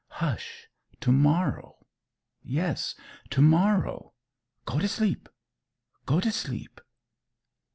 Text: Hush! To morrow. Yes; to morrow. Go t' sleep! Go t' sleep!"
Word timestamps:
Hush! 0.13 0.65
To 1.01 1.11
morrow. 1.11 1.85
Yes; 2.41 2.95
to 3.29 3.39
morrow. 3.43 4.13
Go 4.65 4.79
t' 4.79 4.87
sleep! 4.87 5.29
Go 6.07 6.19
t' 6.19 6.31
sleep!" 6.31 6.81